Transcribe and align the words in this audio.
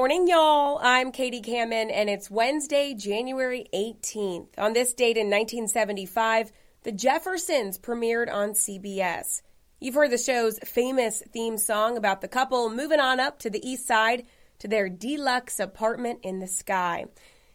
morning, 0.00 0.26
y'all. 0.26 0.80
I'm 0.82 1.12
Katie 1.12 1.42
Kamin, 1.42 1.92
and 1.92 2.08
it's 2.08 2.30
Wednesday, 2.30 2.94
January 2.94 3.66
18th. 3.74 4.48
On 4.56 4.72
this 4.72 4.94
date 4.94 5.18
in 5.18 5.26
1975, 5.26 6.52
The 6.84 6.92
Jeffersons 6.92 7.78
premiered 7.78 8.32
on 8.32 8.52
CBS. 8.52 9.42
You've 9.78 9.96
heard 9.96 10.10
the 10.10 10.16
show's 10.16 10.58
famous 10.60 11.22
theme 11.34 11.58
song 11.58 11.98
about 11.98 12.22
the 12.22 12.28
couple 12.28 12.70
moving 12.70 12.98
on 12.98 13.20
up 13.20 13.40
to 13.40 13.50
the 13.50 13.62
east 13.62 13.86
side 13.86 14.24
to 14.60 14.68
their 14.68 14.88
deluxe 14.88 15.60
apartment 15.60 16.20
in 16.22 16.38
the 16.38 16.48
sky. 16.48 17.04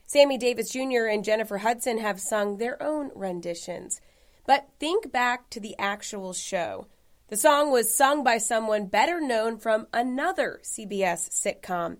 Sammy 0.06 0.38
Davis 0.38 0.70
Jr. 0.70 1.08
and 1.10 1.24
Jennifer 1.24 1.58
Hudson 1.58 1.98
have 1.98 2.22
sung 2.22 2.58
their 2.58 2.80
own 2.80 3.10
renditions. 3.16 4.02
But 4.46 4.70
think 4.80 5.12
back 5.12 5.50
to 5.50 5.60
the 5.60 5.76
actual 5.80 6.32
show. 6.34 6.86
The 7.28 7.38
song 7.38 7.72
was 7.72 7.98
sung 7.98 8.24
by 8.24 8.38
someone 8.38 8.86
better 8.86 9.20
known 9.20 9.58
from 9.58 9.88
another 9.92 10.60
CBS 10.62 11.32
sitcom. 11.32 11.98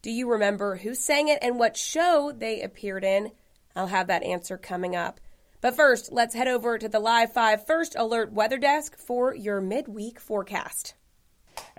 Do 0.00 0.10
you 0.12 0.30
remember 0.30 0.76
who 0.76 0.94
sang 0.94 1.26
it 1.28 1.40
and 1.42 1.58
what 1.58 1.76
show 1.76 2.32
they 2.36 2.62
appeared 2.62 3.04
in? 3.04 3.32
I'll 3.74 3.88
have 3.88 4.06
that 4.06 4.22
answer 4.22 4.56
coming 4.56 4.94
up. 4.94 5.18
But 5.60 5.74
first, 5.74 6.12
let's 6.12 6.36
head 6.36 6.46
over 6.46 6.78
to 6.78 6.88
the 6.88 7.00
Live 7.00 7.32
5 7.32 7.66
First 7.66 7.96
Alert 7.98 8.32
Weather 8.32 8.58
Desk 8.58 8.96
for 8.96 9.34
your 9.34 9.60
midweek 9.60 10.20
forecast. 10.20 10.94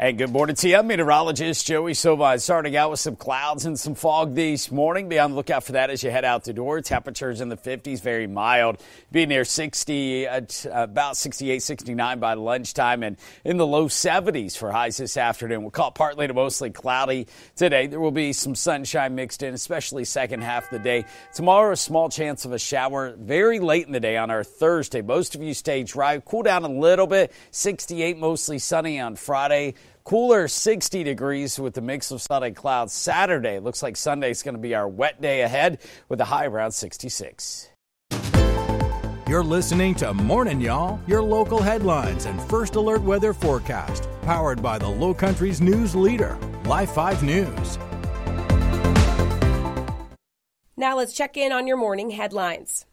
Hey, 0.02 0.14
good 0.14 0.32
morning 0.32 0.56
to 0.56 0.70
you. 0.70 0.82
Meteorologist 0.82 1.68
Joey 1.68 1.94
Silva 1.94 2.40
starting 2.40 2.78
out 2.78 2.90
with 2.90 3.02
some 3.02 3.18
clouds 3.18 3.66
and 3.66 3.78
some 3.78 3.96
fog 3.96 4.34
this 4.34 4.72
morning. 4.72 5.10
Be 5.10 5.20
on 5.20 5.32
the 5.32 5.36
lookout 5.36 5.66
for 5.66 5.74
that 5.74 5.90
as 5.90 6.02
you 6.02 6.10
head 6.10 6.24
out 6.24 6.46
the 6.46 6.54
door. 6.54 6.80
Temperatures 6.80 7.42
in 7.42 7.50
the 7.50 7.58
50s, 7.58 8.00
very 8.00 8.26
mild. 8.26 8.82
Be 9.12 9.26
near 9.26 9.44
60, 9.44 10.26
uh, 10.26 10.42
about 10.72 11.18
68, 11.18 11.62
69 11.62 12.18
by 12.18 12.36
lunchtime, 12.36 13.04
and 13.04 13.18
in 13.44 13.58
the 13.58 13.68
low 13.68 13.90
70s 13.90 14.58
for 14.58 14.72
highs 14.72 14.96
this 14.96 15.18
afternoon. 15.18 15.64
We'll 15.64 15.72
call 15.72 15.90
it 15.90 15.96
partly 15.96 16.28
to 16.28 16.34
mostly 16.34 16.70
cloudy 16.70 17.28
today. 17.58 17.88
There 17.88 18.00
will 18.00 18.12
be 18.12 18.32
some 18.32 18.56
sunshine 18.56 19.16
mixed 19.16 19.44
in, 19.44 19.54
especially 19.54 20.06
second 20.06 20.44
half 20.44 20.64
of 20.64 20.70
the 20.70 20.80
day. 20.80 21.04
Tomorrow, 21.34 21.74
a 21.74 21.76
small 21.76 22.08
chance 22.08 22.46
of 22.46 22.54
a 22.54 22.60
shower 22.60 23.18
very 23.20 23.60
late 23.60 23.86
in 23.86 23.92
the 23.92 24.00
day 24.00 24.16
on 24.16 24.32
our 24.32 24.46
Thursday. 24.46 25.02
Most 25.02 25.36
of 25.36 25.44
you 25.44 25.54
stay 25.54 25.84
dry. 25.84 26.20
Cool 26.20 26.44
down 26.44 26.64
a 26.64 26.70
little 26.70 27.06
bit. 27.06 27.34
68, 27.52 28.18
mostly 28.18 28.60
sunny 28.60 28.98
on 28.98 29.18
Friday. 29.18 29.74
Cooler 30.04 30.48
60 30.48 31.04
degrees 31.04 31.60
with 31.60 31.78
a 31.78 31.82
mix 31.82 32.12
of 32.12 32.22
sun 32.22 32.44
and 32.44 32.56
clouds 32.56 32.94
Saturday. 32.94 33.60
Looks 33.60 33.84
like 33.84 33.96
Sunday 33.96 34.32
is 34.32 34.44
going 34.44 34.56
to 34.56 34.62
be 34.62 34.74
our 34.74 34.88
wet 34.88 35.22
day 35.22 35.42
ahead 35.42 35.80
with 36.08 36.20
a 36.22 36.26
high 36.26 36.46
around 36.46 36.72
66. 36.72 37.70
You're 39.28 39.44
listening 39.44 39.94
to 39.96 40.12
Morning 40.12 40.60
Y'all, 40.60 41.00
your 41.06 41.22
local 41.22 41.62
headlines 41.62 42.26
and 42.26 42.42
first 42.42 42.76
alert 42.76 43.04
weather 43.04 43.32
forecast, 43.32 44.10
powered 44.24 44.64
by 44.64 44.80
the 44.80 44.90
Low 44.90 45.14
Country's 45.14 45.62
news 45.62 45.96
leader, 45.96 46.36
Live 46.66 46.92
5 46.92 47.22
News. 47.22 47.78
Now 50.76 50.98
let's 50.98 51.14
check 51.14 51.38
in 51.38 51.52
on 51.52 51.68
your 51.68 51.78
morning 51.78 52.10
headlines. 52.10 52.88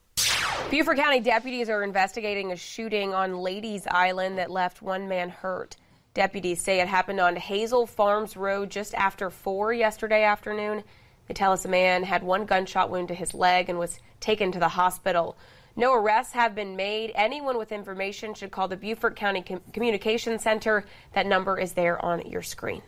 Beaufort 0.70 0.98
County 0.98 1.20
deputies 1.20 1.70
are 1.70 1.84
investigating 1.84 2.50
a 2.50 2.56
shooting 2.56 3.14
on 3.14 3.38
Lady's 3.38 3.86
Island 3.86 4.36
that 4.38 4.50
left 4.50 4.82
one 4.82 5.08
man 5.08 5.30
hurt. 5.30 5.76
Deputies 6.16 6.62
say 6.62 6.80
it 6.80 6.88
happened 6.88 7.20
on 7.20 7.36
Hazel 7.36 7.86
Farms 7.86 8.38
Road 8.38 8.70
just 8.70 8.94
after 8.94 9.28
4 9.28 9.74
yesterday 9.74 10.24
afternoon. 10.24 10.82
They 11.28 11.34
tell 11.34 11.52
us 11.52 11.66
a 11.66 11.68
man 11.68 12.04
had 12.04 12.22
one 12.22 12.46
gunshot 12.46 12.88
wound 12.88 13.08
to 13.08 13.14
his 13.14 13.34
leg 13.34 13.68
and 13.68 13.78
was 13.78 14.00
taken 14.18 14.50
to 14.52 14.58
the 14.58 14.68
hospital. 14.68 15.36
No 15.76 15.92
arrests 15.92 16.32
have 16.32 16.54
been 16.54 16.74
made. 16.74 17.12
Anyone 17.14 17.58
with 17.58 17.70
information 17.70 18.32
should 18.32 18.50
call 18.50 18.66
the 18.66 18.78
Beaufort 18.78 19.14
County 19.14 19.42
Com- 19.42 19.60
Communication 19.74 20.38
Center. 20.38 20.86
That 21.12 21.26
number 21.26 21.60
is 21.60 21.74
there 21.74 22.02
on 22.02 22.26
your 22.26 22.42
screen. 22.42 22.80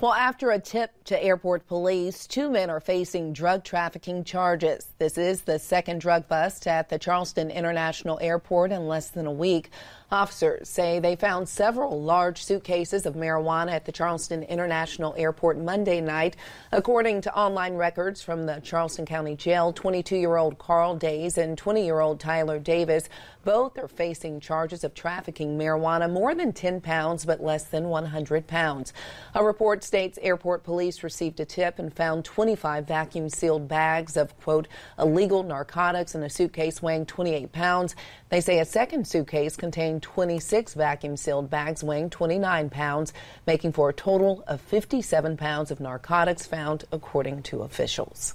Well, 0.00 0.12
after 0.12 0.52
a 0.52 0.60
tip 0.60 0.92
to 1.06 1.20
airport 1.20 1.66
police, 1.66 2.28
two 2.28 2.48
men 2.48 2.70
are 2.70 2.78
facing 2.78 3.32
drug 3.32 3.64
trafficking 3.64 4.22
charges. 4.22 4.86
This 4.98 5.18
is 5.18 5.40
the 5.40 5.58
second 5.58 6.00
drug 6.00 6.28
bust 6.28 6.68
at 6.68 6.88
the 6.88 7.00
Charleston 7.00 7.50
International 7.50 8.16
Airport 8.22 8.70
in 8.70 8.86
less 8.86 9.08
than 9.08 9.26
a 9.26 9.32
week. 9.32 9.70
Officers 10.10 10.68
say 10.68 11.00
they 11.00 11.16
found 11.16 11.48
several 11.48 12.00
large 12.00 12.42
suitcases 12.42 13.06
of 13.06 13.14
marijuana 13.14 13.72
at 13.72 13.84
the 13.84 13.92
Charleston 13.92 14.42
International 14.44 15.14
Airport 15.18 15.58
Monday 15.58 16.00
night. 16.00 16.36
According 16.72 17.20
to 17.22 17.36
online 17.36 17.74
records 17.74 18.22
from 18.22 18.46
the 18.46 18.60
Charleston 18.60 19.04
County 19.04 19.34
Jail, 19.34 19.72
22 19.72 20.16
year 20.16 20.36
old 20.36 20.58
Carl 20.58 20.94
Days 20.94 21.36
and 21.36 21.58
20 21.58 21.84
year 21.84 22.00
old 22.00 22.20
Tyler 22.20 22.58
Davis 22.58 23.08
both 23.44 23.78
are 23.78 23.88
facing 23.88 24.40
charges 24.40 24.84
of 24.84 24.94
trafficking 24.94 25.58
marijuana 25.58 26.10
more 26.10 26.34
than 26.34 26.52
10 26.52 26.80
pounds 26.80 27.24
but 27.24 27.42
less 27.42 27.64
than 27.64 27.88
100 27.88 28.46
pounds. 28.46 28.92
A 29.34 29.44
report 29.44 29.84
states 29.88 30.18
airport 30.20 30.64
police 30.64 31.02
received 31.02 31.40
a 31.40 31.46
tip 31.46 31.78
and 31.78 31.92
found 31.92 32.22
25 32.22 32.86
vacuum 32.86 33.30
sealed 33.30 33.66
bags 33.66 34.18
of, 34.18 34.38
quote, 34.38 34.68
illegal 34.98 35.42
narcotics 35.42 36.14
in 36.14 36.22
a 36.22 36.28
suitcase 36.28 36.82
weighing 36.82 37.06
28 37.06 37.50
pounds. 37.52 37.96
They 38.28 38.42
say 38.42 38.58
a 38.58 38.66
second 38.66 39.08
suitcase 39.08 39.56
contained 39.56 40.02
26 40.02 40.74
vacuum 40.74 41.16
sealed 41.16 41.48
bags 41.48 41.82
weighing 41.82 42.10
29 42.10 42.68
pounds, 42.68 43.14
making 43.46 43.72
for 43.72 43.88
a 43.88 43.94
total 43.94 44.44
of 44.46 44.60
57 44.60 45.38
pounds 45.38 45.70
of 45.70 45.80
narcotics 45.80 46.46
found, 46.46 46.84
according 46.92 47.42
to 47.44 47.62
officials. 47.62 48.34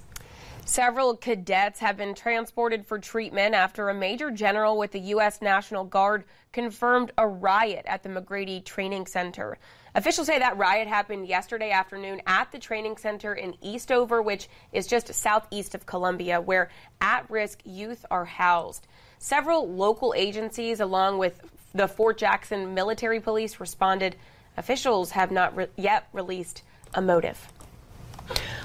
Several 0.66 1.14
cadets 1.14 1.78
have 1.80 1.98
been 1.98 2.14
transported 2.14 2.86
for 2.86 2.98
treatment 2.98 3.54
after 3.54 3.90
a 3.90 3.94
major 3.94 4.30
general 4.30 4.78
with 4.78 4.92
the 4.92 5.00
U.S. 5.00 5.42
National 5.42 5.84
Guard 5.84 6.24
confirmed 6.52 7.12
a 7.18 7.28
riot 7.28 7.84
at 7.86 8.02
the 8.02 8.08
McCrady 8.08 8.64
Training 8.64 9.06
Center. 9.06 9.58
Officials 9.94 10.26
say 10.26 10.38
that 10.38 10.56
riot 10.56 10.88
happened 10.88 11.28
yesterday 11.28 11.70
afternoon 11.70 12.22
at 12.26 12.50
the 12.50 12.58
training 12.58 12.96
center 12.96 13.34
in 13.34 13.54
Eastover, 13.62 14.22
which 14.22 14.48
is 14.72 14.86
just 14.86 15.12
southeast 15.12 15.74
of 15.74 15.84
Columbia, 15.84 16.40
where 16.40 16.70
at 17.00 17.30
risk 17.30 17.60
youth 17.66 18.06
are 18.10 18.24
housed. 18.24 18.86
Several 19.18 19.70
local 19.70 20.14
agencies, 20.16 20.80
along 20.80 21.18
with 21.18 21.42
the 21.74 21.86
Fort 21.86 22.16
Jackson 22.16 22.72
Military 22.72 23.20
Police, 23.20 23.60
responded. 23.60 24.16
Officials 24.56 25.10
have 25.10 25.30
not 25.30 25.54
re- 25.54 25.66
yet 25.76 26.08
released 26.14 26.62
a 26.94 27.02
motive. 27.02 27.52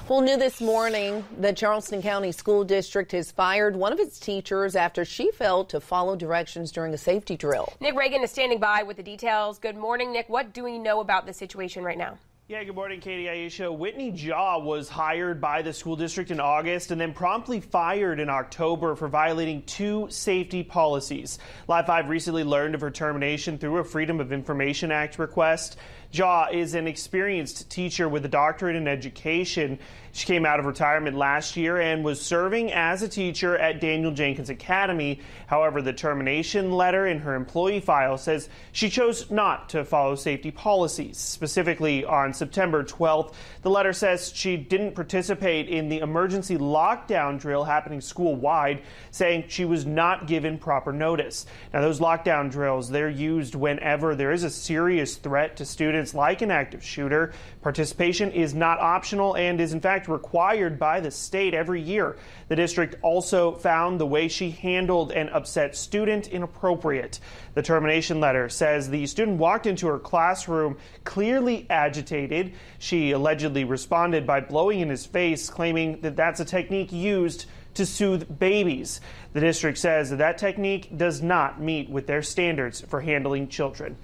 Well, 0.07 0.21
new 0.21 0.37
this 0.37 0.59
morning, 0.59 1.23
the 1.39 1.53
Charleston 1.53 2.01
County 2.01 2.31
School 2.31 2.63
District 2.63 3.11
has 3.11 3.31
fired 3.31 3.75
one 3.75 3.93
of 3.93 3.99
its 3.99 4.19
teachers 4.19 4.75
after 4.75 5.05
she 5.05 5.31
failed 5.31 5.69
to 5.69 5.79
follow 5.79 6.15
directions 6.15 6.71
during 6.71 6.93
a 6.93 6.97
safety 6.97 7.37
drill. 7.37 7.71
Nick 7.79 7.95
Reagan 7.95 8.23
is 8.23 8.31
standing 8.31 8.59
by 8.59 8.83
with 8.83 8.97
the 8.97 9.03
details. 9.03 9.59
Good 9.59 9.77
morning, 9.77 10.11
Nick. 10.11 10.27
What 10.27 10.51
do 10.53 10.63
we 10.63 10.79
know 10.79 10.99
about 10.99 11.25
the 11.27 11.33
situation 11.33 11.83
right 11.83 11.97
now? 11.97 12.17
Yeah, 12.49 12.63
good 12.63 12.73
morning, 12.73 12.99
Katie 12.99 13.25
Aisha. 13.25 13.71
Whitney 13.71 14.09
Jaw 14.09 14.57
was 14.57 14.89
hired 14.89 15.39
by 15.39 15.61
the 15.61 15.71
school 15.71 15.95
district 15.95 16.31
in 16.31 16.39
August 16.39 16.89
and 16.89 16.99
then 16.99 17.13
promptly 17.13 17.61
fired 17.61 18.19
in 18.19 18.27
October 18.27 18.95
for 18.95 19.07
violating 19.07 19.61
two 19.67 20.07
safety 20.09 20.63
policies. 20.63 21.37
Live 21.67 21.85
5 21.85 22.09
recently 22.09 22.43
learned 22.43 22.73
of 22.73 22.81
her 22.81 22.89
termination 22.89 23.59
through 23.59 23.77
a 23.77 23.83
Freedom 23.83 24.19
of 24.19 24.31
Information 24.31 24.91
Act 24.91 25.19
request. 25.19 25.77
Jaw 26.11 26.47
is 26.51 26.73
an 26.73 26.87
experienced 26.87 27.69
teacher 27.69 28.09
with 28.09 28.25
a 28.25 28.27
doctorate 28.27 28.75
in 28.75 28.87
education. 28.87 29.77
She 30.11 30.25
came 30.25 30.43
out 30.43 30.59
of 30.59 30.65
retirement 30.65 31.15
last 31.15 31.55
year 31.55 31.79
and 31.79 32.03
was 32.03 32.19
serving 32.19 32.71
as 32.73 33.03
a 33.03 33.07
teacher 33.07 33.55
at 33.55 33.79
Daniel 33.79 34.11
Jenkins 34.11 34.49
Academy. 34.49 35.19
However, 35.45 35.83
the 35.83 35.93
termination 35.93 36.71
letter 36.71 37.05
in 37.05 37.19
her 37.19 37.35
employee 37.35 37.79
file 37.79 38.17
says 38.17 38.49
she 38.71 38.89
chose 38.89 39.29
not 39.29 39.69
to 39.69 39.85
follow 39.85 40.15
safety 40.15 40.49
policies. 40.49 41.19
Specifically, 41.19 42.03
on 42.05 42.33
September 42.39 42.83
12th, 42.83 43.33
the 43.61 43.69
letter 43.69 43.93
says 43.93 44.31
she 44.33 44.57
didn't 44.57 44.95
participate 44.95 45.69
in 45.69 45.89
the 45.89 45.99
emergency 45.99 46.57
lockdown 46.57 47.39
drill 47.39 47.63
happening 47.63 48.01
school 48.01 48.35
wide, 48.35 48.81
saying 49.11 49.43
she 49.47 49.65
was 49.65 49.85
not 49.85 50.25
given 50.25 50.57
proper 50.57 50.91
notice. 50.91 51.45
Now, 51.73 51.81
those 51.81 51.99
lockdown 51.99 52.49
drills, 52.49 52.89
they're 52.89 53.09
used 53.09 53.53
whenever 53.53 54.15
there 54.15 54.31
is 54.31 54.43
a 54.43 54.49
serious 54.49 55.17
threat 55.17 55.57
to 55.57 55.65
students 55.65 56.15
like 56.15 56.41
an 56.41 56.49
active 56.49 56.83
shooter. 56.83 57.33
Participation 57.61 58.31
is 58.31 58.55
not 58.55 58.79
optional 58.79 59.35
and 59.35 59.61
is 59.61 59.73
in 59.73 59.81
fact 59.81 60.07
required 60.07 60.79
by 60.79 60.99
the 60.99 61.11
state 61.11 61.53
every 61.53 61.81
year. 61.81 62.17
The 62.47 62.55
district 62.55 62.95
also 63.03 63.51
found 63.51 63.99
the 63.99 64.07
way 64.07 64.27
she 64.27 64.49
handled 64.49 65.11
an 65.11 65.29
upset 65.29 65.75
student 65.75 66.27
inappropriate. 66.27 67.19
The 67.53 67.61
termination 67.61 68.19
letter 68.19 68.49
says 68.49 68.89
the 68.89 69.05
student 69.05 69.37
walked 69.37 69.67
into 69.67 69.87
her 69.87 69.99
classroom 69.99 70.77
clearly 71.03 71.67
agitated. 71.69 72.28
She 72.77 73.11
allegedly 73.11 73.63
responded 73.63 74.25
by 74.25 74.41
blowing 74.41 74.79
in 74.79 74.89
his 74.89 75.05
face, 75.05 75.49
claiming 75.49 76.01
that 76.01 76.15
that's 76.15 76.39
a 76.39 76.45
technique 76.45 76.91
used 76.91 77.45
to 77.75 77.85
soothe 77.85 78.39
babies. 78.39 78.99
The 79.33 79.39
district 79.39 79.77
says 79.77 80.09
that 80.09 80.17
that 80.17 80.37
technique 80.37 80.97
does 80.97 81.21
not 81.21 81.61
meet 81.61 81.89
with 81.89 82.07
their 82.07 82.21
standards 82.21 82.81
for 82.81 82.99
handling 83.01 83.47
children. 83.47 83.95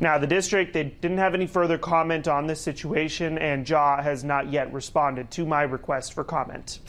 Now, 0.00 0.18
the 0.18 0.26
district 0.26 0.72
they 0.72 0.84
didn't 0.84 1.18
have 1.18 1.34
any 1.34 1.46
further 1.46 1.78
comment 1.78 2.28
on 2.28 2.46
this 2.46 2.60
situation, 2.60 3.38
and 3.38 3.64
Jaw 3.64 4.02
has 4.02 4.24
not 4.24 4.50
yet 4.50 4.72
responded 4.72 5.30
to 5.32 5.46
my 5.46 5.62
request 5.62 6.12
for 6.12 6.24
comment. 6.24 6.80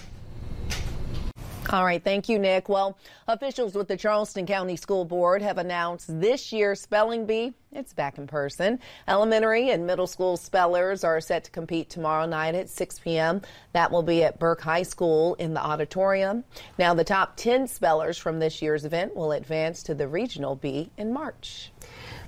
All 1.73 1.83
right, 1.83 2.03
thank 2.03 2.29
you, 2.29 2.37
Nick. 2.37 2.69
Well, 2.69 2.99
officials 3.27 3.73
with 3.73 3.87
the 3.87 3.97
Charleston 3.97 4.45
County 4.45 4.75
School 4.75 5.05
Board 5.05 5.41
have 5.41 5.57
announced 5.57 6.05
this 6.21 6.53
year's 6.53 6.79
spelling 6.79 7.25
bee. 7.25 7.55
It's 7.71 7.93
back 7.93 8.19
in 8.19 8.27
person. 8.27 8.77
Elementary 9.07 9.71
and 9.71 9.87
middle 9.87 10.05
school 10.05 10.37
spellers 10.37 11.03
are 11.03 11.19
set 11.19 11.45
to 11.45 11.49
compete 11.49 11.89
tomorrow 11.89 12.27
night 12.27 12.53
at 12.53 12.69
6 12.69 12.99
p.m. 12.99 13.41
That 13.71 13.89
will 13.89 14.03
be 14.03 14.23
at 14.23 14.37
Burke 14.37 14.61
High 14.61 14.83
School 14.83 15.33
in 15.39 15.55
the 15.55 15.65
auditorium. 15.65 16.43
Now, 16.77 16.93
the 16.93 17.03
top 17.03 17.37
10 17.37 17.67
spellers 17.67 18.19
from 18.19 18.37
this 18.37 18.61
year's 18.61 18.85
event 18.85 19.15
will 19.15 19.31
advance 19.31 19.81
to 19.81 19.95
the 19.95 20.07
regional 20.07 20.55
bee 20.55 20.91
in 20.95 21.11
March. 21.11 21.71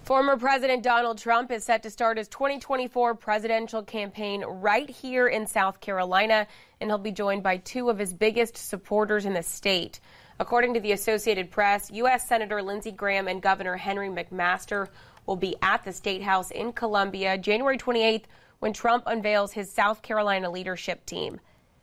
Former 0.05 0.37
President 0.37 0.83
Donald 0.83 1.17
Trump 1.17 1.51
is 1.51 1.63
set 1.63 1.81
to 1.81 1.89
start 1.89 2.19
his 2.19 2.27
2024 2.27 3.15
presidential 3.15 3.81
campaign 3.81 4.45
right 4.45 4.87
here 4.87 5.27
in 5.27 5.47
South 5.47 5.81
Carolina, 5.81 6.45
and 6.79 6.91
he'll 6.91 6.99
be 6.99 7.11
joined 7.11 7.41
by 7.41 7.57
two 7.57 7.89
of 7.89 7.97
his 7.97 8.13
biggest 8.13 8.55
supporters 8.55 9.25
in 9.25 9.33
the 9.33 9.41
state. 9.41 9.99
According 10.39 10.75
to 10.75 10.79
the 10.79 10.91
Associated 10.91 11.49
Press, 11.49 11.89
U.S. 11.89 12.27
Senator 12.27 12.61
Lindsey 12.61 12.91
Graham 12.91 13.27
and 13.27 13.41
Governor 13.41 13.77
Henry 13.77 14.09
McMaster 14.09 14.89
will 15.25 15.37
be 15.37 15.55
at 15.63 15.83
the 15.83 15.91
State 15.91 16.21
House 16.21 16.51
in 16.51 16.71
Columbia 16.71 17.35
January 17.39 17.79
28th 17.79 18.25
when 18.59 18.73
Trump 18.73 19.05
unveils 19.07 19.53
his 19.53 19.71
South 19.71 20.03
Carolina 20.03 20.51
leadership 20.51 21.03
team. 21.07 21.39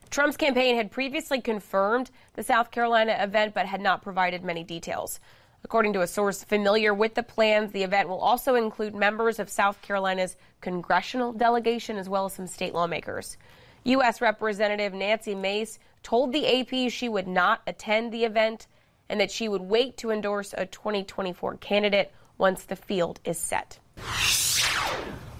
Trump's 0.09 0.37
campaign 0.37 0.77
had 0.77 0.91
previously 0.91 1.41
confirmed 1.41 2.09
the 2.35 2.43
South 2.43 2.71
Carolina 2.71 3.17
event 3.19 3.53
but 3.53 3.65
had 3.65 3.81
not 3.81 4.01
provided 4.01 4.45
many 4.45 4.63
details. 4.63 5.19
According 5.63 5.93
to 5.93 6.01
a 6.01 6.07
source 6.07 6.43
familiar 6.43 6.93
with 6.93 7.15
the 7.15 7.23
plans, 7.23 7.71
the 7.71 7.83
event 7.83 8.09
will 8.09 8.19
also 8.19 8.55
include 8.55 8.93
members 8.93 9.39
of 9.39 9.49
South 9.49 9.81
Carolina's 9.81 10.35
congressional 10.61 11.31
delegation 11.31 11.97
as 11.97 12.09
well 12.09 12.25
as 12.25 12.33
some 12.33 12.47
state 12.47 12.73
lawmakers. 12.73 13.37
U.S. 13.85 14.21
Representative 14.21 14.93
Nancy 14.93 15.35
Mace 15.35 15.79
told 16.03 16.33
the 16.33 16.59
AP 16.59 16.91
she 16.91 17.09
would 17.09 17.27
not 17.27 17.61
attend 17.65 18.11
the 18.11 18.25
event 18.25 18.67
and 19.09 19.19
that 19.19 19.31
she 19.31 19.47
would 19.47 19.61
wait 19.61 19.97
to 19.97 20.11
endorse 20.11 20.53
a 20.57 20.65
2024 20.65 21.57
candidate 21.57 22.11
once 22.37 22.63
the 22.63 22.75
field 22.75 23.19
is 23.25 23.37
set. 23.37 23.79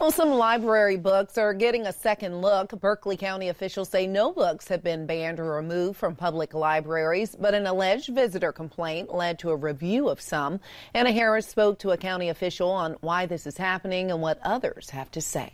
Well, 0.03 0.11
some 0.11 0.31
library 0.31 0.97
books 0.97 1.38
are 1.38 1.53
getting 1.53 1.88
a 1.88 1.94
second 1.94 2.41
look. 2.41 2.77
Berkeley 2.81 3.15
County 3.15 3.47
officials 3.47 3.88
say 3.88 4.05
no 4.05 4.33
books 4.33 4.67
have 4.67 4.83
been 4.83 5.05
banned 5.05 5.39
or 5.39 5.55
removed 5.55 5.97
from 5.97 6.13
public 6.13 6.53
libraries, 6.53 7.38
but 7.39 7.53
an 7.53 7.65
alleged 7.65 8.09
visitor 8.09 8.51
complaint 8.51 9.15
led 9.15 9.39
to 9.39 9.51
a 9.51 9.55
review 9.55 10.09
of 10.09 10.19
some. 10.19 10.59
Anna 10.94 11.13
Harris 11.13 11.47
spoke 11.47 11.79
to 11.79 11.91
a 11.91 11.97
county 11.97 12.27
official 12.27 12.69
on 12.69 12.97
why 13.00 13.25
this 13.25 13.47
is 13.47 13.55
happening 13.55 14.11
and 14.11 14.21
what 14.21 14.39
others 14.44 14.89
have 14.89 15.09
to 15.11 15.21
say. 15.21 15.53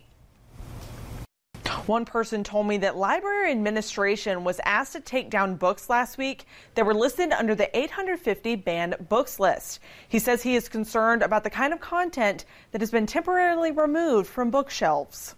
One 1.90 2.06
person 2.06 2.44
told 2.44 2.68
me 2.68 2.78
that 2.78 2.98
library 2.98 3.50
administration 3.50 4.44
was 4.44 4.62
asked 4.64 4.94
to 4.94 5.00
take 5.00 5.32
down 5.32 5.56
books 5.56 5.90
last 5.90 6.20
week 6.20 6.46
that 6.76 6.86
were 6.86 6.94
listed 6.94 7.32
under 7.32 7.56
the 7.56 7.76
850 7.76 8.58
banned 8.58 9.10
books 9.10 9.40
list. 9.40 9.80
He 10.08 10.20
says 10.20 10.44
he 10.44 10.56
is 10.56 10.70
concerned 10.70 11.24
about 11.24 11.44
the 11.44 11.50
kind 11.50 11.74
of 11.74 11.80
content 11.80 12.46
that 12.74 12.82
has 12.82 12.92
been 12.92 13.08
temporarily 13.08 13.72
removed 13.72 14.28
from 14.28 14.52
bookshelves. 14.52 15.34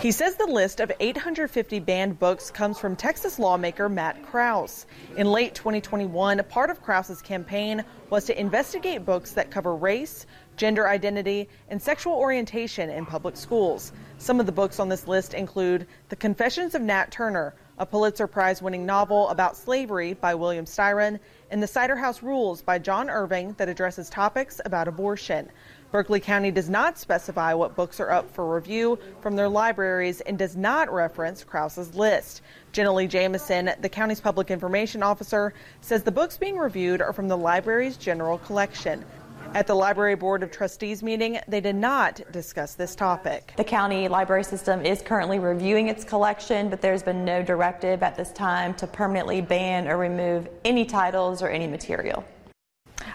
He 0.00 0.12
says 0.12 0.36
the 0.36 0.46
list 0.46 0.78
of 0.78 0.92
850 1.00 1.80
banned 1.80 2.20
books 2.20 2.52
comes 2.52 2.78
from 2.78 2.94
Texas 2.94 3.36
lawmaker 3.36 3.88
Matt 3.88 4.22
Krause. 4.22 4.86
In 5.16 5.32
late 5.32 5.56
2021, 5.56 6.40
part 6.48 6.70
of 6.70 6.80
Krause's 6.80 7.20
campaign 7.20 7.84
was 8.08 8.24
to 8.26 8.40
investigate 8.40 9.04
books 9.04 9.32
that 9.32 9.50
cover 9.50 9.74
race, 9.74 10.24
gender 10.56 10.86
identity, 10.88 11.48
and 11.68 11.82
sexual 11.82 12.12
orientation 12.12 12.90
in 12.90 13.06
public 13.06 13.36
schools. 13.36 13.92
Some 14.18 14.38
of 14.38 14.46
the 14.46 14.52
books 14.52 14.78
on 14.78 14.88
this 14.88 15.08
list 15.08 15.34
include 15.34 15.88
The 16.10 16.16
Confessions 16.16 16.76
of 16.76 16.82
Nat 16.82 17.10
Turner, 17.10 17.56
a 17.78 17.84
Pulitzer 17.84 18.28
Prize 18.28 18.62
winning 18.62 18.86
novel 18.86 19.28
about 19.30 19.56
slavery 19.56 20.12
by 20.12 20.32
William 20.32 20.64
Styron, 20.64 21.18
and 21.50 21.60
The 21.60 21.66
Cider 21.66 21.96
House 21.96 22.22
Rules 22.22 22.62
by 22.62 22.78
John 22.78 23.10
Irving 23.10 23.54
that 23.58 23.68
addresses 23.68 24.08
topics 24.08 24.60
about 24.64 24.86
abortion. 24.86 25.48
Berkeley 25.90 26.20
County 26.20 26.50
does 26.50 26.68
not 26.68 26.98
specify 26.98 27.54
what 27.54 27.74
books 27.74 27.98
are 27.98 28.10
up 28.10 28.30
for 28.30 28.54
review 28.54 28.98
from 29.22 29.36
their 29.36 29.48
libraries 29.48 30.20
and 30.20 30.38
does 30.38 30.54
not 30.54 30.92
reference 30.92 31.44
Krause's 31.44 31.94
list. 31.94 32.42
Jenna 32.72 32.92
Lee 32.92 33.06
Jamison, 33.06 33.70
the 33.80 33.88
county's 33.88 34.20
public 34.20 34.50
information 34.50 35.02
officer, 35.02 35.54
says 35.80 36.02
the 36.02 36.12
books 36.12 36.36
being 36.36 36.58
reviewed 36.58 37.00
are 37.00 37.14
from 37.14 37.26
the 37.26 37.36
library's 37.36 37.96
general 37.96 38.36
collection. 38.38 39.02
At 39.54 39.66
the 39.66 39.74
Library 39.74 40.14
Board 40.14 40.42
of 40.42 40.50
Trustees 40.50 41.02
meeting, 41.02 41.40
they 41.48 41.62
did 41.62 41.74
not 41.74 42.20
discuss 42.32 42.74
this 42.74 42.94
topic. 42.94 43.54
The 43.56 43.64
county 43.64 44.06
library 44.06 44.44
system 44.44 44.84
is 44.84 45.00
currently 45.00 45.38
reviewing 45.38 45.88
its 45.88 46.04
collection, 46.04 46.68
but 46.68 46.82
there's 46.82 47.02
been 47.02 47.24
no 47.24 47.42
directive 47.42 48.02
at 48.02 48.14
this 48.14 48.30
time 48.32 48.74
to 48.74 48.86
permanently 48.86 49.40
ban 49.40 49.88
or 49.88 49.96
remove 49.96 50.48
any 50.66 50.84
titles 50.84 51.42
or 51.42 51.48
any 51.48 51.66
material. 51.66 52.26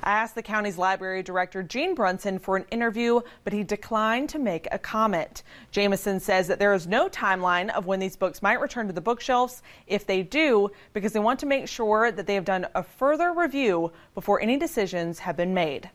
I 0.05 0.11
asked 0.11 0.35
the 0.35 0.43
county's 0.43 0.77
library 0.77 1.23
director, 1.23 1.63
Gene 1.63 1.95
Brunson, 1.95 2.37
for 2.37 2.57
an 2.57 2.65
interview, 2.71 3.21
but 3.45 3.53
he 3.53 3.63
declined 3.63 4.27
to 4.29 4.39
make 4.39 4.67
a 4.69 4.77
comment. 4.77 5.43
Jamison 5.71 6.19
says 6.19 6.47
that 6.47 6.59
there 6.59 6.73
is 6.73 6.87
no 6.87 7.07
timeline 7.07 7.69
of 7.69 7.85
when 7.85 8.01
these 8.01 8.17
books 8.17 8.41
might 8.41 8.59
return 8.59 8.87
to 8.87 8.93
the 8.93 8.99
bookshelves 8.99 9.63
if 9.87 10.05
they 10.05 10.21
do, 10.21 10.69
because 10.91 11.13
they 11.13 11.21
want 11.21 11.39
to 11.39 11.45
make 11.45 11.69
sure 11.69 12.11
that 12.11 12.27
they 12.27 12.35
have 12.35 12.43
done 12.43 12.67
a 12.75 12.83
further 12.83 13.31
review 13.31 13.93
before 14.13 14.41
any 14.41 14.57
decisions 14.57 15.19
have 15.19 15.37
been 15.37 15.53
made. 15.53 15.89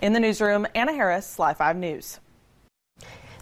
In 0.00 0.12
the 0.12 0.20
newsroom, 0.20 0.66
Anna 0.74 0.92
Harris, 0.92 1.38
Live 1.38 1.58
5 1.58 1.76
News. 1.76 2.18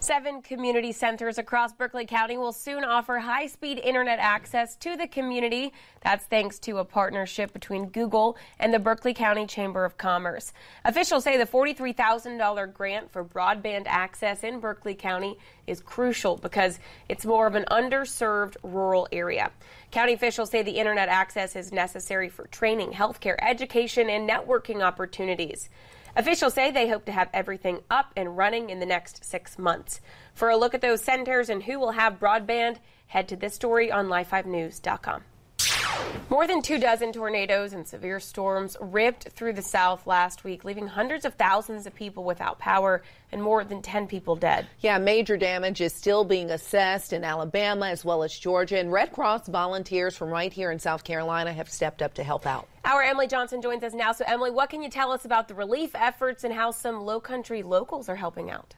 Seven 0.01 0.41
community 0.41 0.93
centers 0.93 1.37
across 1.37 1.73
Berkeley 1.73 2.07
County 2.07 2.35
will 2.35 2.53
soon 2.53 2.83
offer 2.83 3.19
high 3.19 3.45
speed 3.45 3.77
internet 3.77 4.17
access 4.17 4.75
to 4.77 4.97
the 4.97 5.05
community. 5.05 5.73
That's 6.01 6.25
thanks 6.25 6.57
to 6.61 6.79
a 6.79 6.83
partnership 6.83 7.53
between 7.53 7.85
Google 7.85 8.35
and 8.57 8.73
the 8.73 8.79
Berkeley 8.79 9.13
County 9.13 9.45
Chamber 9.45 9.85
of 9.85 9.99
Commerce. 9.99 10.53
Officials 10.85 11.23
say 11.23 11.37
the 11.37 11.45
$43,000 11.45 12.73
grant 12.73 13.11
for 13.11 13.23
broadband 13.23 13.83
access 13.85 14.43
in 14.43 14.59
Berkeley 14.59 14.95
County 14.95 15.37
is 15.67 15.81
crucial 15.81 16.35
because 16.35 16.79
it's 17.07 17.23
more 17.23 17.45
of 17.45 17.53
an 17.53 17.65
underserved 17.69 18.55
rural 18.63 19.07
area. 19.11 19.51
County 19.91 20.13
officials 20.13 20.49
say 20.49 20.63
the 20.63 20.79
internet 20.79 21.09
access 21.09 21.55
is 21.55 21.71
necessary 21.71 22.27
for 22.27 22.47
training, 22.47 22.89
healthcare, 22.89 23.35
education, 23.39 24.09
and 24.09 24.27
networking 24.27 24.81
opportunities. 24.81 25.69
Officials 26.15 26.53
say 26.53 26.71
they 26.71 26.89
hope 26.89 27.05
to 27.05 27.11
have 27.11 27.29
everything 27.33 27.79
up 27.89 28.11
and 28.15 28.37
running 28.37 28.69
in 28.69 28.79
the 28.79 28.85
next 28.85 29.23
six 29.23 29.57
months. 29.57 30.01
For 30.33 30.49
a 30.49 30.57
look 30.57 30.73
at 30.73 30.81
those 30.81 31.01
centers 31.01 31.49
and 31.49 31.63
who 31.63 31.79
will 31.79 31.91
have 31.91 32.19
broadband, 32.19 32.77
head 33.07 33.27
to 33.29 33.35
this 33.35 33.55
story 33.55 33.91
on 33.91 34.07
live5news.com. 34.07 35.23
More 36.31 36.47
than 36.47 36.61
two 36.61 36.79
dozen 36.79 37.11
tornadoes 37.11 37.73
and 37.73 37.85
severe 37.85 38.21
storms 38.21 38.77
ripped 38.79 39.29
through 39.29 39.51
the 39.51 39.61
South 39.61 40.07
last 40.07 40.45
week, 40.45 40.63
leaving 40.63 40.87
hundreds 40.87 41.25
of 41.25 41.33
thousands 41.33 41.85
of 41.85 41.93
people 41.93 42.23
without 42.23 42.57
power 42.57 43.03
and 43.33 43.43
more 43.43 43.65
than 43.65 43.81
10 43.81 44.07
people 44.07 44.37
dead. 44.37 44.65
Yeah, 44.79 44.97
major 44.97 45.35
damage 45.35 45.81
is 45.81 45.93
still 45.93 46.23
being 46.23 46.49
assessed 46.49 47.11
in 47.11 47.25
Alabama 47.25 47.87
as 47.87 48.05
well 48.05 48.23
as 48.23 48.37
Georgia, 48.37 48.79
and 48.79 48.91
Red 48.91 49.11
Cross 49.11 49.49
volunteers 49.49 50.15
from 50.15 50.29
right 50.29 50.53
here 50.53 50.71
in 50.71 50.79
South 50.79 51.03
Carolina 51.03 51.51
have 51.51 51.69
stepped 51.69 52.01
up 52.01 52.13
to 52.13 52.23
help 52.23 52.47
out. 52.47 52.65
Our 52.85 53.03
Emily 53.03 53.27
Johnson 53.27 53.61
joins 53.61 53.83
us 53.83 53.93
now. 53.93 54.13
So, 54.13 54.23
Emily, 54.25 54.51
what 54.51 54.69
can 54.69 54.81
you 54.81 54.89
tell 54.89 55.11
us 55.11 55.25
about 55.25 55.49
the 55.49 55.53
relief 55.53 55.91
efforts 55.95 56.45
and 56.45 56.53
how 56.53 56.71
some 56.71 57.01
low 57.01 57.19
country 57.19 57.61
locals 57.61 58.07
are 58.07 58.15
helping 58.15 58.49
out? 58.49 58.75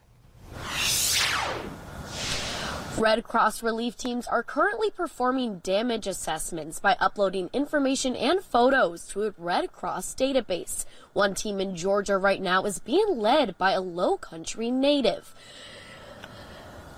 Red 2.98 3.24
Cross 3.24 3.64
relief 3.64 3.98
teams 3.98 4.28
are 4.28 4.44
currently 4.44 4.92
performing 4.92 5.60
damage 5.60 6.06
assessments 6.06 6.80
by 6.80 6.96
uploading 7.00 7.50
information 7.52 8.16
and 8.16 8.44
photos 8.44 9.08
to 9.08 9.24
a 9.24 9.34
Red 9.36 9.72
Cross 9.72 10.14
database. 10.14 10.86
One 11.12 11.34
team 11.34 11.60
in 11.60 11.76
Georgia 11.76 12.20
right 12.20 12.40
now 12.40 12.66
is 12.66 12.78
being 12.78 13.18
led 13.18 13.58
by 13.58 13.72
a 13.72 13.82
low 13.82 14.18
country 14.18 14.70
native. 14.70 15.34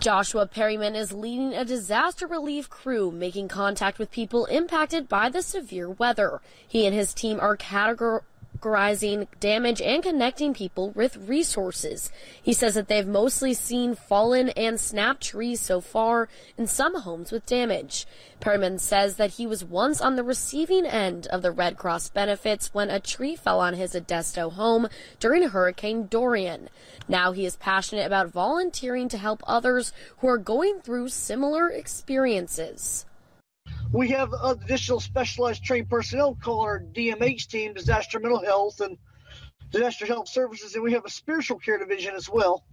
Joshua 0.02 0.46
Perryman 0.46 0.96
is 0.96 1.14
leading 1.14 1.54
a 1.54 1.64
disaster 1.64 2.28
relief 2.28 2.70
crew 2.70 3.10
making 3.10 3.48
contact 3.48 3.98
with 3.98 4.12
people 4.12 4.46
impacted 4.48 5.08
by 5.08 5.30
the 5.30 5.42
severe 5.42 5.90
weather. 5.90 6.42
He 6.68 6.86
and 6.86 6.94
his 6.94 7.14
team 7.14 7.40
are 7.40 7.56
categor- 7.56 8.24
categorizing 8.56 9.28
damage 9.40 9.82
and 9.82 10.04
connecting 10.04 10.54
people 10.54 10.92
with 10.92 11.18
resources. 11.28 12.12
He 12.42 12.54
says 12.54 12.76
that 12.76 12.88
they've 12.88 13.08
mostly 13.08 13.54
seen 13.54 13.96
fallen 13.96 14.50
and 14.50 14.80
snapped 14.80 15.24
trees 15.24 15.62
so 15.62 15.82
far 15.82 16.30
in 16.58 16.68
some 16.68 17.02
homes 17.02 17.32
with 17.32 17.46
damage. 17.46 18.06
Perryman 18.40 18.80
says 18.80 19.16
that 19.16 19.32
he 19.32 19.48
was 19.48 19.64
once 19.64 20.02
on 20.02 20.16
the 20.16 20.24
receiving 20.24 20.86
end 20.86 21.28
of 21.28 21.42
the 21.42 21.52
Red 21.52 21.78
Cross 21.78 22.10
benefits 22.10 22.74
when 22.74 22.90
a 22.90 23.00
tree 23.00 23.36
fell 23.36 23.60
on 23.60 23.74
his 23.74 23.96
Edisto 23.96 24.50
home 24.50 24.88
during 25.20 25.44
Hurricane 25.44 26.08
Dorian. 26.08 26.70
Now 27.08 27.32
he 27.32 27.46
is 27.46 27.56
passionate 27.56 28.06
about 28.06 28.32
volunteering 28.32 29.10
to 29.10 29.18
help 29.18 29.44
others 29.48 29.94
who 30.18 30.28
are 30.28 30.38
going 30.38 30.80
through 30.82 31.10
similar 31.10 31.70
experiences. 31.70 33.06
We 33.96 34.10
have 34.10 34.34
additional 34.44 35.00
specialized 35.00 35.64
trained 35.64 35.90
personnel 35.90 36.36
called 36.36 36.66
our 36.66 36.82
DMH 36.82 37.48
team, 37.48 37.74
Disaster 37.74 38.20
Mental 38.20 38.44
Health 38.44 38.82
and 38.82 38.98
Disaster 39.72 40.06
Health 40.06 40.28
Services, 40.28 40.76
and 40.76 40.84
we 40.84 40.92
have 40.92 41.06
a 41.06 41.10
spiritual 41.10 41.60
care 41.60 41.78
division 41.78 42.14
as 42.14 42.30
well. 42.30 42.66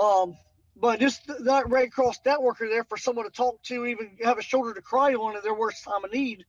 Um, 0.00 0.36
but 0.76 1.00
just 1.00 1.26
that 1.26 1.68
Red 1.68 1.90
Cross 1.90 2.20
networker 2.24 2.70
there 2.70 2.84
for 2.84 2.96
someone 2.96 3.24
to 3.24 3.32
talk 3.32 3.60
to, 3.64 3.84
even 3.84 4.16
have 4.22 4.38
a 4.38 4.42
shoulder 4.42 4.74
to 4.74 4.80
cry 4.80 5.14
on 5.14 5.34
at 5.34 5.42
their 5.42 5.54
worst 5.54 5.82
time 5.82 6.04
of 6.04 6.12
need, 6.12 6.44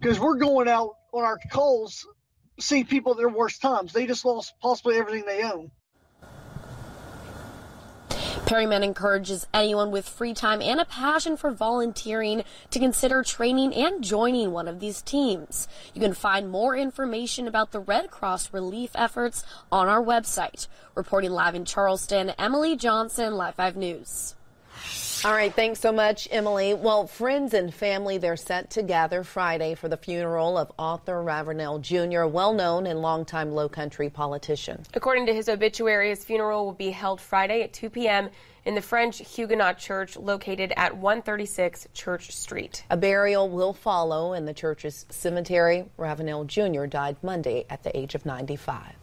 because 0.00 0.20
we're 0.20 0.38
going 0.38 0.68
out 0.68 0.94
on 1.12 1.24
our 1.24 1.40
calls, 1.50 2.06
seeing 2.60 2.86
people 2.86 3.10
at 3.10 3.18
their 3.18 3.28
worst 3.28 3.60
times. 3.60 3.92
They 3.92 4.06
just 4.06 4.24
lost 4.24 4.54
possibly 4.62 4.96
everything 4.96 5.24
they 5.26 5.42
own. 5.42 5.72
Perryman 8.48 8.82
encourages 8.82 9.46
anyone 9.52 9.90
with 9.90 10.08
free 10.08 10.32
time 10.32 10.62
and 10.62 10.80
a 10.80 10.86
passion 10.86 11.36
for 11.36 11.50
volunteering 11.50 12.44
to 12.70 12.78
consider 12.78 13.22
training 13.22 13.74
and 13.74 14.02
joining 14.02 14.52
one 14.52 14.66
of 14.66 14.80
these 14.80 15.02
teams. 15.02 15.68
You 15.92 16.00
can 16.00 16.14
find 16.14 16.48
more 16.48 16.74
information 16.74 17.46
about 17.46 17.72
the 17.72 17.80
Red 17.80 18.10
Cross 18.10 18.54
relief 18.54 18.92
efforts 18.94 19.44
on 19.70 19.86
our 19.88 20.02
website. 20.02 20.66
Reporting 20.94 21.32
live 21.32 21.54
in 21.54 21.66
Charleston, 21.66 22.30
Emily 22.38 22.74
Johnson, 22.74 23.34
Live 23.34 23.56
5 23.56 23.76
News. 23.76 24.34
All 25.24 25.32
right, 25.32 25.52
thanks 25.52 25.80
so 25.80 25.90
much, 25.90 26.28
Emily. 26.30 26.74
Well, 26.74 27.08
friends 27.08 27.52
and 27.52 27.74
family, 27.74 28.18
they're 28.18 28.36
set 28.36 28.70
to 28.70 28.84
gather 28.84 29.24
Friday 29.24 29.74
for 29.74 29.88
the 29.88 29.96
funeral 29.96 30.56
of 30.56 30.70
Arthur 30.78 31.20
Ravenel 31.20 31.80
Jr., 31.80 32.20
a 32.20 32.28
well 32.28 32.52
known 32.52 32.86
and 32.86 33.02
longtime 33.02 33.50
low 33.50 33.68
country 33.68 34.10
politician. 34.10 34.84
According 34.94 35.26
to 35.26 35.34
his 35.34 35.48
obituary, 35.48 36.10
his 36.10 36.24
funeral 36.24 36.66
will 36.66 36.72
be 36.72 36.92
held 36.92 37.20
Friday 37.20 37.62
at 37.62 37.72
2 37.72 37.90
p.m. 37.90 38.30
in 38.64 38.76
the 38.76 38.80
French 38.80 39.18
Huguenot 39.18 39.76
Church 39.78 40.16
located 40.16 40.72
at 40.76 40.96
136 40.96 41.88
Church 41.92 42.30
Street. 42.30 42.84
A 42.88 42.96
burial 42.96 43.48
will 43.48 43.72
follow 43.72 44.34
in 44.34 44.44
the 44.44 44.54
church's 44.54 45.04
cemetery. 45.10 45.84
Ravenel 45.96 46.44
Jr. 46.44 46.86
died 46.86 47.16
Monday 47.24 47.64
at 47.68 47.82
the 47.82 47.96
age 47.96 48.14
of 48.14 48.24
95. 48.24 48.94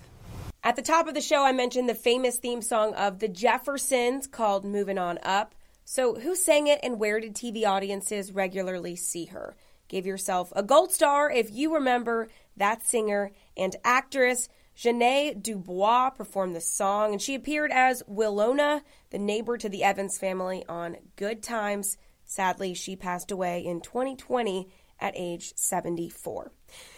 At 0.64 0.78
the 0.78 0.82
top 0.82 1.08
of 1.08 1.14
the 1.14 1.22
show, 1.22 1.44
I 1.44 1.52
mentioned 1.52 1.90
the 1.90 1.94
famous 1.94 2.38
theme 2.38 2.62
song 2.62 2.94
of 2.94 3.20
the 3.20 3.28
Jeffersons 3.28 4.28
called 4.28 4.64
Moving 4.64 4.98
On 4.98 5.20
Up. 5.22 5.55
So, 5.88 6.16
who 6.16 6.36
sang 6.36 6.66
it 6.66 6.80
and 6.82 7.00
where 7.00 7.20
did 7.20 7.36
TV 7.36 7.64
audiences 7.64 8.32
regularly 8.32 8.96
see 8.96 9.26
her? 9.26 9.56
Give 9.88 10.08
yourself 10.08 10.52
a 10.56 10.64
gold 10.64 10.92
star 10.92 11.30
if 11.32 11.52
you 11.52 11.76
remember 11.76 12.28
that 12.58 12.86
singer 12.86 13.32
and 13.56 13.76
actress. 13.84 14.50
Ja'Net 14.76 15.44
DuBois 15.44 16.10
performed 16.10 16.56
the 16.56 16.60
song, 16.60 17.14
and 17.14 17.22
she 17.22 17.36
appeared 17.36 17.72
as 17.72 18.04
Willona, 18.10 18.82
the 19.12 19.20
neighbor 19.20 19.58
to 19.58 19.70
the 19.70 19.84
Evans 19.84 20.18
family 20.18 20.66
on 20.68 20.98
Good 21.16 21.44
Times. 21.44 21.98
Sadly, 22.26 22.74
she 22.74 22.96
passed 22.96 23.32
away 23.32 23.64
in 23.64 23.80
2020 23.80 24.68
at 25.00 25.14
age 25.16 25.54
74. 25.56 26.52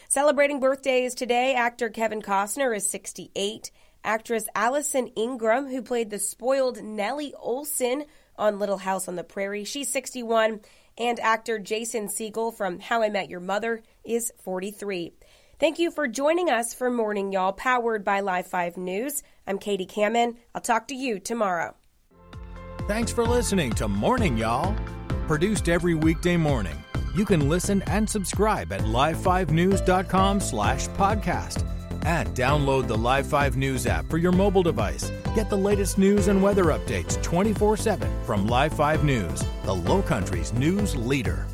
Celebrating 0.07 0.61
birthdays 0.61 1.13
today, 1.13 1.53
actor 1.53 1.89
Kevin 1.89 2.21
Costner 2.21 2.75
is 2.75 2.89
68. 2.89 3.69
Actress 4.03 4.47
Alison 4.55 5.09
Arngrim, 5.17 5.69
who 5.69 5.81
played 5.81 6.09
the 6.09 6.19
spoiled 6.19 6.81
Nellie 6.81 7.33
Oleson, 7.43 8.05
on 8.37 8.59
Little 8.59 8.77
House 8.77 9.07
on 9.07 9.15
the 9.15 9.23
Prairie. 9.23 9.63
She's 9.63 9.91
61. 9.91 10.61
And 10.97 11.19
actor 11.19 11.59
Jason 11.59 12.07
Segel 12.07 12.55
from 12.55 12.79
How 12.79 13.03
I 13.03 13.09
Met 13.09 13.29
Your 13.29 13.39
Mother 13.39 13.83
is 14.03 14.31
43. 14.43 15.13
Thank 15.59 15.79
you 15.79 15.91
for 15.91 16.07
joining 16.07 16.49
us 16.49 16.73
for 16.73 16.89
Morning 16.89 17.31
Y'all, 17.31 17.53
powered 17.53 18.03
by 18.03 18.19
Live 18.19 18.47
5 18.47 18.77
News. 18.77 19.23
I'm 19.45 19.59
Katie 19.59 19.85
Kamin. 19.85 20.37
I'll 20.55 20.61
talk 20.61 20.87
to 20.87 20.95
you 20.95 21.19
tomorrow. 21.19 21.75
Thanks 22.87 23.11
for 23.11 23.25
listening 23.25 23.71
to 23.73 23.87
Morning 23.87 24.37
Y'all, 24.37 24.75
produced 25.27 25.69
every 25.69 25.93
weekday 25.93 26.37
morning. 26.37 26.75
You 27.15 27.25
can 27.25 27.49
listen 27.49 27.81
and 27.83 28.09
subscribe 28.09 28.71
at 28.71 28.81
live5news.com 28.81 30.39
slash 30.39 30.87
podcast 30.89 31.76
and 32.07 32.29
download 32.29 32.87
the 32.87 32.97
Live 32.97 33.27
5 33.27 33.57
News 33.57 33.85
app 33.85 34.09
for 34.09 34.17
your 34.17 34.31
mobile 34.31 34.63
device. 34.63 35.11
Get 35.35 35.49
the 35.49 35.57
latest 35.57 35.97
news 35.97 36.29
and 36.29 36.41
weather 36.41 36.65
updates 36.65 37.21
24 37.21 37.75
7 37.75 38.23
from 38.23 38.47
Live 38.47 38.73
5 38.73 39.03
News, 39.03 39.43
the 39.65 39.75
Low 39.75 40.01
Country's 40.01 40.53
news 40.53 40.95
leader. 40.95 41.45